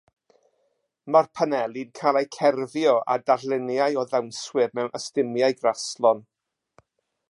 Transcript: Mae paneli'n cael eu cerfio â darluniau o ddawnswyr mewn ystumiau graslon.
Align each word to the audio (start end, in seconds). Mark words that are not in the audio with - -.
Mae 1.15 1.27
paneli'n 1.39 1.91
cael 1.99 2.19
eu 2.23 2.27
cerfio 2.37 2.95
â 3.15 3.19
darluniau 3.29 4.03
o 4.05 4.09
ddawnswyr 4.15 4.77
mewn 4.81 4.93
ystumiau 5.01 5.61
graslon. 5.65 6.29